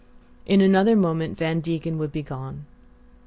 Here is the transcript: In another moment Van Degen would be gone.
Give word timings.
In 0.47 0.61
another 0.61 0.95
moment 0.95 1.37
Van 1.37 1.59
Degen 1.59 1.99
would 1.99 2.11
be 2.11 2.23
gone. 2.23 2.65